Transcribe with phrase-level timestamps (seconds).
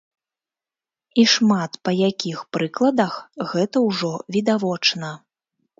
[1.23, 3.13] І шмат па якіх прыкладах
[3.53, 5.17] гэта ўжо відавочна.